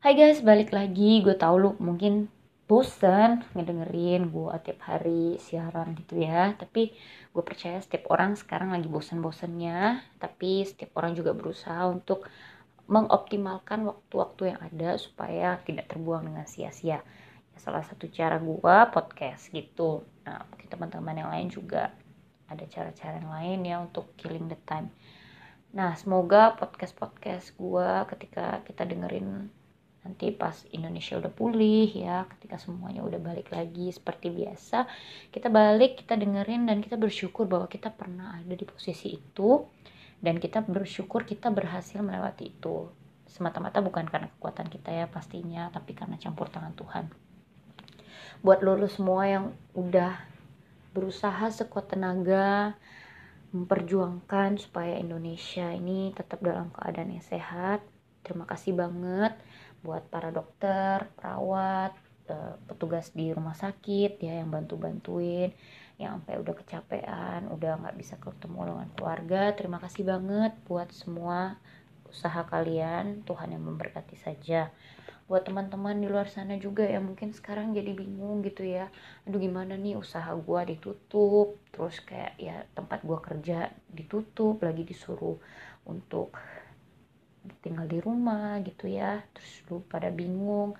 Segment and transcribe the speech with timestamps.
[0.00, 1.20] Hai guys, balik lagi.
[1.20, 2.32] Gue tau lu mungkin
[2.64, 6.56] bosen ngedengerin gue tiap hari siaran gitu ya.
[6.56, 6.96] Tapi
[7.28, 10.00] gue percaya setiap orang sekarang lagi bosen-bosennya.
[10.16, 12.24] Tapi setiap orang juga berusaha untuk
[12.88, 17.04] mengoptimalkan waktu-waktu yang ada supaya tidak terbuang dengan sia-sia.
[17.52, 20.08] Ya, salah satu cara gue podcast gitu.
[20.24, 21.92] Nah, mungkin teman-teman yang lain juga
[22.48, 24.88] ada cara-cara yang lain ya untuk killing the time.
[25.76, 29.59] Nah, semoga podcast-podcast gue ketika kita dengerin
[30.00, 34.88] nanti pas Indonesia udah pulih ya ketika semuanya udah balik lagi seperti biasa
[35.28, 39.68] kita balik kita dengerin dan kita bersyukur bahwa kita pernah ada di posisi itu
[40.20, 42.92] dan kita bersyukur kita berhasil melewati itu.
[43.24, 47.04] Semata-mata bukan karena kekuatan kita ya pastinya tapi karena campur tangan Tuhan.
[48.44, 50.16] Buat lulus semua yang udah
[50.92, 52.76] berusaha sekuat tenaga
[53.50, 57.82] memperjuangkan supaya Indonesia ini tetap dalam keadaan yang sehat
[58.22, 59.34] terima kasih banget
[59.80, 61.96] buat para dokter, perawat,
[62.28, 65.52] eh, petugas di rumah sakit ya yang bantu-bantuin
[66.00, 69.42] yang sampai udah kecapean, udah nggak bisa ketemu dengan keluarga.
[69.52, 71.60] Terima kasih banget buat semua
[72.08, 73.20] usaha kalian.
[73.28, 74.72] Tuhan yang memberkati saja.
[75.28, 78.90] Buat teman-teman di luar sana juga yang mungkin sekarang jadi bingung gitu ya.
[79.28, 85.38] Aduh gimana nih usaha gua ditutup, terus kayak ya tempat gua kerja ditutup, lagi disuruh
[85.86, 86.34] untuk
[87.58, 89.20] tinggal di rumah gitu ya.
[89.34, 90.78] Terus lu pada bingung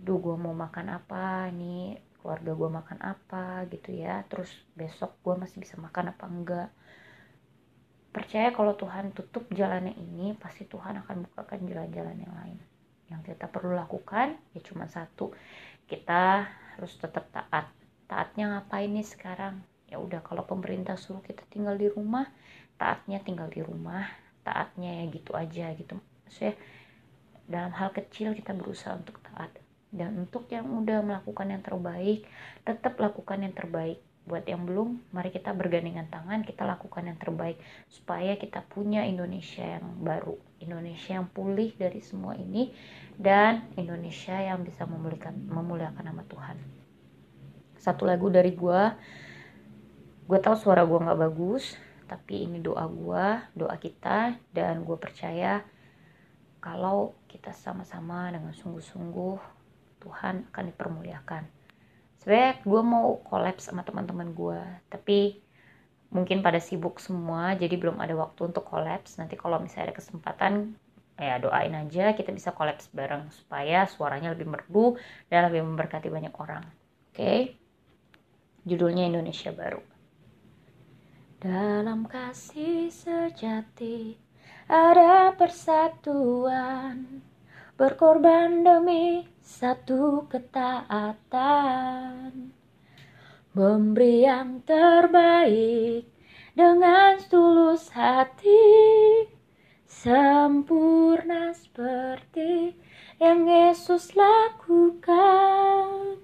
[0.00, 1.48] duh gue mau makan apa?
[1.52, 3.64] Nih keluarga gue makan apa?
[3.72, 4.22] gitu ya.
[4.28, 6.68] Terus besok gue masih bisa makan apa enggak?
[8.10, 12.58] Percaya kalau Tuhan tutup jalannya ini pasti Tuhan akan bukakan jalan-jalan yang lain.
[13.10, 15.30] Yang kita perlu lakukan ya cuma satu
[15.86, 17.70] kita harus tetap taat.
[18.10, 19.62] Taatnya ngapain nih sekarang?
[19.86, 22.26] Ya udah kalau pemerintah suruh kita tinggal di rumah
[22.80, 24.08] taatnya tinggal di rumah
[24.40, 26.54] taatnya ya gitu aja gitu maksudnya
[27.50, 29.50] dalam hal kecil kita berusaha untuk taat.
[29.90, 32.22] Dan untuk yang udah melakukan yang terbaik
[32.62, 33.98] tetap lakukan yang terbaik.
[34.22, 37.58] Buat yang belum mari kita bergandengan tangan kita lakukan yang terbaik.
[37.90, 42.70] Supaya kita punya Indonesia yang baru Indonesia yang pulih dari semua ini
[43.18, 46.54] dan Indonesia yang bisa memuliakan memuliakan nama Tuhan.
[47.74, 48.82] Satu lagu dari gue
[50.30, 51.74] gue tahu suara gue nggak bagus
[52.06, 53.26] tapi ini doa gue
[53.58, 55.66] doa kita dan gue percaya
[56.60, 59.36] kalau kita sama-sama dengan sungguh-sungguh
[60.00, 61.42] Tuhan akan dipermuliakan.
[62.20, 64.60] Sebenarnya gue mau kolaps sama teman-teman gue
[64.92, 65.40] tapi
[66.12, 69.16] mungkin pada sibuk semua jadi belum ada waktu untuk kolaps.
[69.16, 70.76] Nanti kalau misalnya ada kesempatan
[71.20, 74.96] ya doain aja kita bisa kolaps bareng supaya suaranya lebih merdu
[75.28, 76.64] dan lebih memberkati banyak orang.
[77.12, 77.16] Oke?
[77.16, 77.40] Okay?
[78.64, 79.80] judulnya Indonesia Baru.
[81.40, 84.20] Dalam kasih sejati
[84.70, 87.26] ada persatuan
[87.80, 91.32] Berkorban demi satu ketaatan.
[93.56, 96.04] Memberi yang terbaik
[96.52, 98.62] dengan tulus hati
[99.88, 102.76] Sempurna seperti
[103.16, 106.20] yang Yesus lakukan.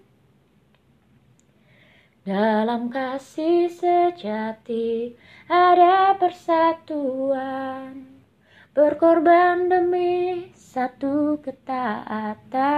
[2.20, 5.16] Dalam kasih sejati
[5.48, 8.15] ada persatuan
[8.76, 12.68] Berkorban demi satu ketaatan.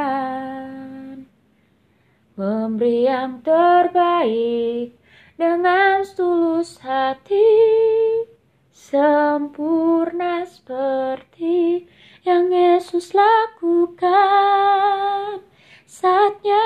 [2.39, 4.95] Memberi yang terbaik
[5.35, 7.51] dengan tulus hati.
[8.71, 11.91] Sempurna seperti
[12.23, 14.23] yang Yesus lakukan.
[15.83, 16.63] Saatnya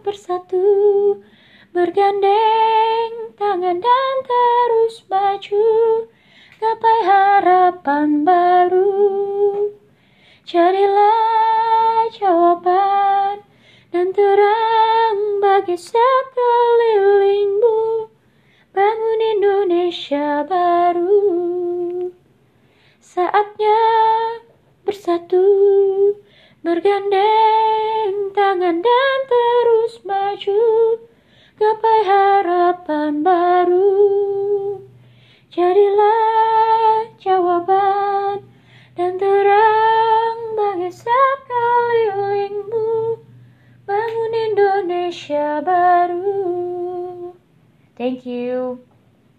[0.00, 0.64] bersatu
[1.72, 6.08] Bergandeng tangan dan terus maju
[6.62, 9.66] Gapai harapan baru.
[10.46, 13.42] Jadilah jawaban
[13.90, 18.06] dan terang bagi sekelilingmu.
[18.70, 21.18] Bangun Indonesia baru.
[23.02, 23.82] Saatnya
[24.86, 25.42] bersatu
[26.62, 30.62] Bergandeng tangan dan terus maju.
[31.58, 33.98] Gapai harapan baru.
[35.50, 36.21] Jadilah
[48.02, 48.84] Thank you.